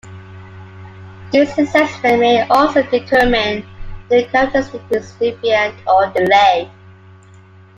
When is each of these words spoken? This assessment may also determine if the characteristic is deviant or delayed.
This 1.31 1.55
assessment 1.59 2.21
may 2.21 2.41
also 2.47 2.81
determine 2.81 3.63
if 4.09 4.09
the 4.09 4.23
characteristic 4.31 4.81
is 4.89 5.11
deviant 5.21 5.75
or 5.85 6.07
delayed. 6.07 6.71